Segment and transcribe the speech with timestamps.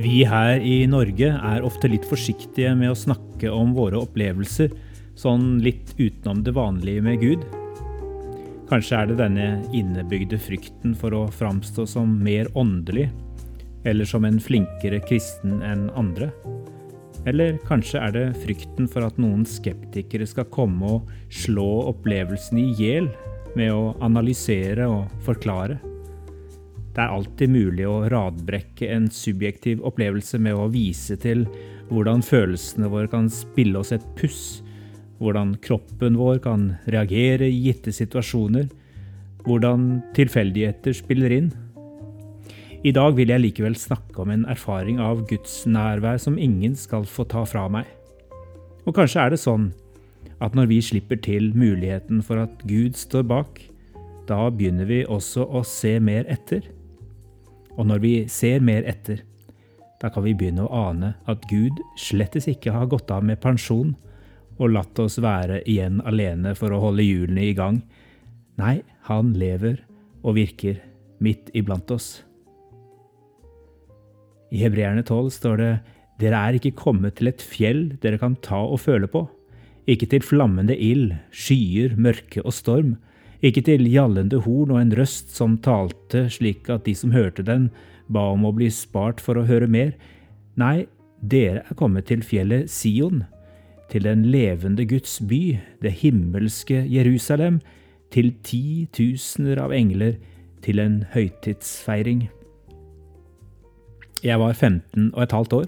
[0.00, 4.72] Vi her i Norge er ofte litt forsiktige med å snakke om våre opplevelser
[5.18, 7.42] sånn litt utenom det vanlige med Gud.
[8.70, 13.10] Kanskje er det denne innebygde frykten for å framstå som mer åndelig,
[13.84, 16.30] eller som en flinkere kristen enn andre.
[17.28, 22.70] Eller kanskje er det frykten for at noen skeptikere skal komme og slå opplevelsen i
[22.78, 23.10] hjel
[23.58, 25.80] med å analysere og forklare.
[26.90, 31.44] Det er alltid mulig å radbrekke en subjektiv opplevelse med å vise til
[31.90, 34.60] hvordan følelsene våre kan spille oss et puss,
[35.20, 38.70] hvordan kroppen vår kan reagere i gitte situasjoner,
[39.46, 41.50] hvordan tilfeldigheter spiller inn.
[42.80, 47.04] I dag vil jeg likevel snakke om en erfaring av Guds nærvær som ingen skal
[47.04, 47.84] få ta fra meg.
[48.88, 49.66] Og kanskje er det sånn
[50.40, 53.60] at når vi slipper til muligheten for at Gud står bak,
[54.24, 56.70] da begynner vi også å se mer etter.
[57.76, 59.20] Og når vi ser mer etter,
[60.00, 63.92] da kan vi begynne å ane at Gud slettes ikke har gått av med pensjon
[64.56, 67.84] og latt oss være igjen alene for å holde hjulene i gang.
[68.56, 68.78] Nei,
[69.12, 69.84] han lever
[70.24, 70.80] og virker
[71.20, 72.22] midt iblant oss.
[74.50, 75.72] I Hebreerne 12 står det
[76.20, 79.24] dere er ikke kommet til et fjell dere kan ta og føle på,
[79.88, 82.96] ikke til flammende ild, skyer, mørke og storm,
[83.40, 87.70] ikke til gjallende horn og en røst som talte slik at de som hørte den,
[88.10, 89.94] ba om å bli spart for å høre mer.
[90.60, 90.84] Nei,
[91.22, 93.24] dere er kommet til fjellet Sion,
[93.90, 97.62] til den levende Guds by, det himmelske Jerusalem,
[98.12, 100.18] til titusener av engler,
[100.60, 102.26] til en høytidsfeiring.
[104.24, 105.66] Jeg var 15 og et halvt år.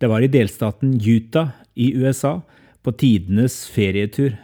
[0.00, 2.40] Det var i delstaten Utah i USA,
[2.84, 4.34] på tidenes ferietur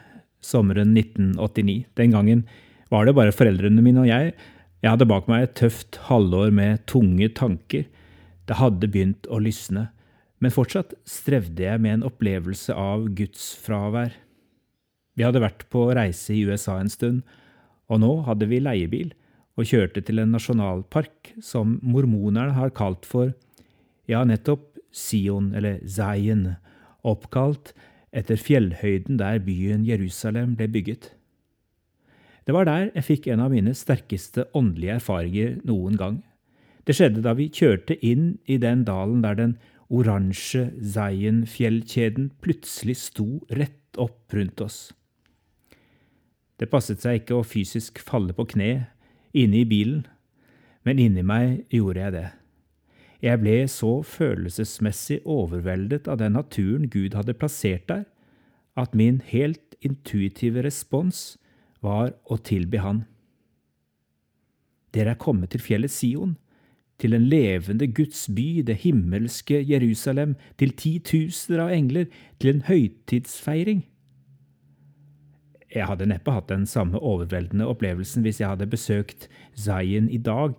[0.41, 1.85] sommeren 1989.
[1.99, 2.45] Den gangen
[2.89, 4.33] var det bare foreldrene mine og jeg.
[4.81, 7.85] Jeg hadde bak meg et tøft halvår med tunge tanker.
[8.49, 9.91] Det hadde begynt å lysne,
[10.41, 14.17] men fortsatt strevde jeg med en opplevelse av gudsfravær.
[15.19, 17.21] Vi hadde vært på reise i USA en stund,
[17.93, 19.13] og nå hadde vi leiebil
[19.61, 23.35] og kjørte til en nasjonalpark som mormonerne har kalt for,
[24.11, 26.57] ja, nettopp Sion, eller Zion,
[27.07, 27.73] oppkalt
[28.11, 31.13] etter fjellhøyden der byen Jerusalem ble bygget.
[32.47, 36.17] Det var der jeg fikk en av mine sterkeste åndelige erfaringer noen gang.
[36.83, 39.53] Det skjedde da vi kjørte inn i den dalen der den
[39.91, 44.81] oransje Zion-fjellkjeden plutselig sto rett opp rundt oss.
[46.59, 48.73] Det passet seg ikke å fysisk falle på kne
[49.33, 50.03] inne i bilen,
[50.85, 52.29] men inni meg gjorde jeg det.
[53.21, 58.07] Jeg ble så følelsesmessig overveldet av den naturen Gud hadde plassert der,
[58.81, 61.37] at min helt intuitive respons
[61.85, 63.05] var å tilbe Han.
[64.95, 66.39] Dere er kommet til fjellet Sion,
[67.01, 72.09] til en levende Guds by, det himmelske Jerusalem, til titusener av engler,
[72.41, 73.87] til en høytidsfeiring.
[75.71, 80.57] Jeg hadde neppe hatt den samme overveldende opplevelsen hvis jeg hadde besøkt Zion i dag,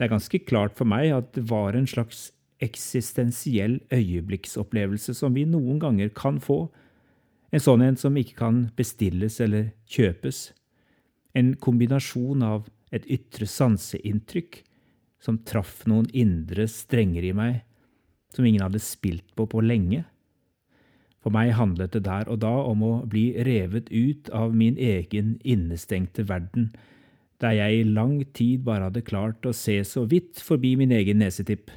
[0.00, 2.30] det er ganske klart for meg at det var en slags
[2.64, 6.70] eksistensiell øyeblikksopplevelse som vi noen ganger kan få,
[7.52, 10.54] en sånn en som ikke kan bestilles eller kjøpes,
[11.36, 14.62] en kombinasjon av et ytre sanseinntrykk
[15.20, 17.58] som traff noen indre strenger i meg
[18.32, 20.06] som ingen hadde spilt på på lenge.
[21.20, 25.36] For meg handlet det der og da om å bli revet ut av min egen
[25.44, 26.70] innestengte verden,
[27.40, 31.22] der jeg i lang tid bare hadde klart å se så vidt forbi min egen
[31.22, 31.70] nesetipp,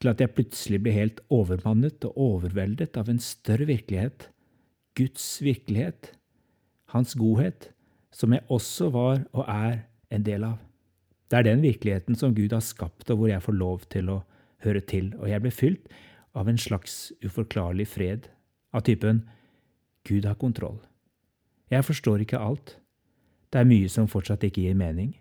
[0.00, 4.28] til at jeg plutselig ble helt overmannet og overveldet av en større virkelighet,
[4.96, 6.14] Guds virkelighet,
[6.94, 7.72] Hans godhet,
[8.14, 9.80] som jeg også var og er
[10.14, 10.60] en del av.
[11.26, 14.20] Det er den virkeligheten som Gud har skapt, og hvor jeg får lov til å
[14.62, 15.88] høre til, og jeg ble fylt
[16.38, 18.28] av en slags uforklarlig fred,
[18.74, 19.24] av typen
[20.06, 20.78] Gud har kontroll.
[21.72, 22.76] Jeg forstår ikke alt,
[23.54, 25.12] det er mye som fortsatt ikke gir mening.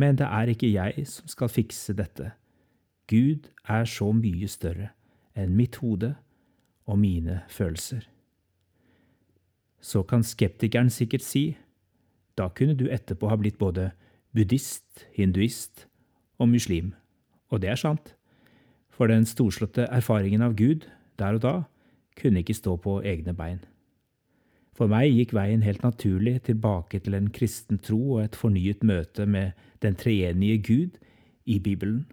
[0.00, 2.30] Men det er ikke jeg som skal fikse dette.
[3.12, 4.94] Gud er så mye større
[5.36, 6.14] enn mitt hode
[6.88, 8.06] og mine følelser.
[9.84, 11.58] Så kan skeptikeren sikkert si,
[12.40, 13.90] da kunne du etterpå ha blitt både
[14.32, 15.84] buddhist, hinduist
[16.40, 16.94] og muslim.
[17.52, 18.14] Og det er sant,
[18.88, 20.88] for den storslåtte erfaringen av Gud
[21.20, 21.56] der og da
[22.16, 23.60] kunne ikke stå på egne bein.
[24.76, 29.24] For meg gikk veien helt naturlig tilbake til en kristen tro og et fornyet møte
[29.24, 30.98] med den treenige Gud
[31.48, 32.04] i Bibelen.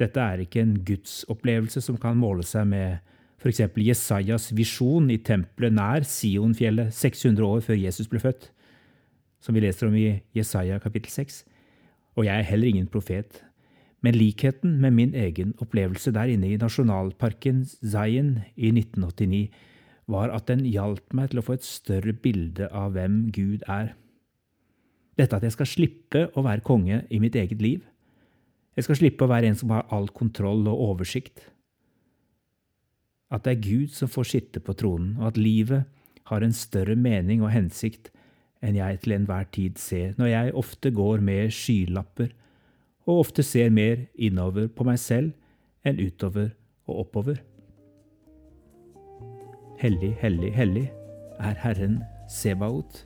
[0.00, 2.98] Dette er ikke en gudsopplevelse som kan måle seg med
[3.40, 3.62] f.eks.
[3.76, 8.50] Jesajas visjon i tempelet nær Sionfjellet 600 år før Jesus ble født,
[9.40, 11.42] som vi leser om i Jesaja kapittel 6.
[12.16, 13.42] Og jeg er heller ingen profet,
[14.00, 19.48] men likheten med min egen opplevelse der inne i nasjonalparken Zion i 1989
[20.10, 23.94] var at den hjalp meg til å få et større bilde av hvem Gud er.
[25.18, 27.82] Dette at jeg skal slippe å være konge i mitt eget liv.
[28.76, 31.48] Jeg skal slippe å være en som har all kontroll og oversikt.
[33.32, 35.88] At det er Gud som får sitte på tronen, og at livet
[36.30, 38.12] har en større mening og hensikt
[38.64, 42.30] enn jeg til enhver tid ser, når jeg ofte går med skylapper
[43.06, 45.34] og ofte ser mer innover på meg selv
[45.86, 46.50] enn utover
[46.86, 47.38] og oppover.
[49.76, 50.86] Hellig, hellig, hellig
[51.38, 51.98] er Herren
[52.32, 53.02] Sebaot.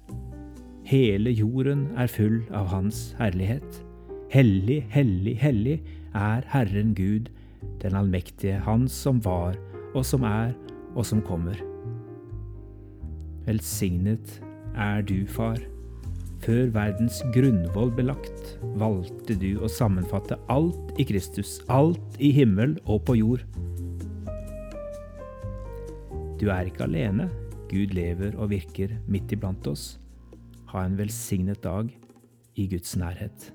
[0.86, 3.80] Hele jorden er full av Hans herlighet.
[4.30, 5.80] Hellig, hellig, hellig
[6.14, 7.26] er Herren Gud,
[7.82, 9.58] den allmektige, Han som var,
[9.94, 10.54] og som er,
[10.94, 11.58] og som kommer.
[13.46, 14.38] Velsignet
[14.76, 15.58] er du, Far.
[16.40, 22.78] Før verdens grunnvoll ble lagt, valgte du å sammenfatte alt i Kristus, alt i himmel
[22.86, 23.42] og på jord.
[26.40, 27.28] Du er ikke alene.
[27.68, 29.98] Gud lever og virker midt iblant oss.
[30.72, 31.90] Ha en velsignet dag
[32.56, 33.50] i Guds nærhet.